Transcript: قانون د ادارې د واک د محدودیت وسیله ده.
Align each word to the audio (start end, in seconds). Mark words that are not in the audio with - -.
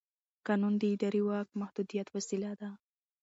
قانون 0.47 0.73
د 0.77 0.83
ادارې 0.93 1.21
د 1.23 1.25
واک 1.27 1.47
د 1.51 1.59
محدودیت 1.61 2.07
وسیله 2.15 2.51
ده. 2.59 2.69